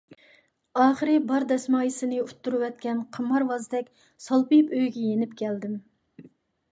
[0.83, 3.91] ئاخىرى بار دەسمايىسىنى ئۇتتۇرۇۋەتكەن قىمارۋازدەك
[4.29, 5.77] سالپىيىپ ئۆيگە يېنىپ كەلدىم.